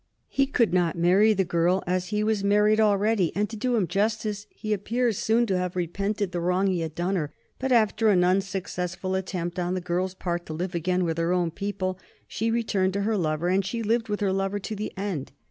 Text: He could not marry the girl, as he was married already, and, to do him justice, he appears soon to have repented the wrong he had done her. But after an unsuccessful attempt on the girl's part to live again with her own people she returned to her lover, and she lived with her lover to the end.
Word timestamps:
He 0.29 0.47
could 0.47 0.73
not 0.73 0.97
marry 0.97 1.31
the 1.35 1.45
girl, 1.45 1.83
as 1.85 2.07
he 2.07 2.23
was 2.23 2.43
married 2.43 2.79
already, 2.79 3.31
and, 3.35 3.47
to 3.51 3.55
do 3.55 3.75
him 3.75 3.85
justice, 3.87 4.47
he 4.49 4.73
appears 4.73 5.19
soon 5.19 5.45
to 5.45 5.57
have 5.59 5.75
repented 5.75 6.31
the 6.31 6.39
wrong 6.41 6.65
he 6.65 6.79
had 6.79 6.95
done 6.95 7.15
her. 7.17 7.35
But 7.59 7.71
after 7.71 8.09
an 8.09 8.23
unsuccessful 8.23 9.13
attempt 9.13 9.59
on 9.59 9.75
the 9.75 9.79
girl's 9.79 10.15
part 10.15 10.47
to 10.47 10.53
live 10.53 10.73
again 10.73 11.03
with 11.03 11.19
her 11.19 11.31
own 11.31 11.51
people 11.51 11.99
she 12.27 12.49
returned 12.49 12.93
to 12.93 13.01
her 13.01 13.15
lover, 13.15 13.47
and 13.49 13.63
she 13.63 13.83
lived 13.83 14.09
with 14.09 14.21
her 14.21 14.33
lover 14.33 14.57
to 14.57 14.75
the 14.75 14.91
end. 14.97 15.33